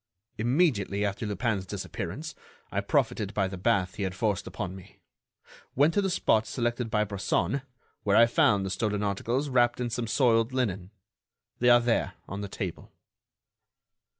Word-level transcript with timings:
"Immediately 0.39 1.05
after 1.05 1.27
Lupin's 1.27 1.67
disappearance, 1.67 2.33
I 2.71 2.81
profited 2.81 3.35
by 3.35 3.47
the 3.47 3.55
bath 3.55 3.97
he 3.97 4.01
had 4.01 4.15
forced 4.15 4.47
upon 4.47 4.75
me, 4.75 4.99
went 5.75 5.93
to 5.93 6.01
the 6.01 6.09
spot 6.09 6.47
selected 6.47 6.89
by 6.89 7.03
Bresson, 7.03 7.61
where 8.01 8.17
I 8.17 8.25
found 8.25 8.65
the 8.65 8.71
stolen 8.71 9.03
articles 9.03 9.47
wrapped 9.47 9.79
in 9.79 9.91
some 9.91 10.07
soiled 10.07 10.53
linen. 10.53 10.89
They 11.59 11.69
are 11.69 11.79
there, 11.79 12.13
on 12.27 12.41
the 12.41 12.47
table." 12.47 12.91